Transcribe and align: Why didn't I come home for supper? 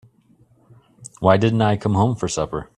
Why 1.19 1.37
didn't 1.37 1.61
I 1.61 1.77
come 1.77 1.93
home 1.93 2.15
for 2.15 2.27
supper? 2.27 2.69